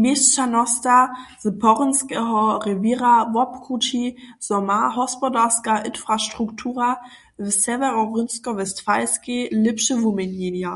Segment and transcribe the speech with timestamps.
[0.00, 0.96] Měšćanosta
[1.44, 4.02] z porynskeho rewěra wobkrući,
[4.46, 6.88] zo ma hospodarska infrastruktura
[7.42, 10.72] w Sewjerorynsko-Westfalskej lěpše wuměnjenja.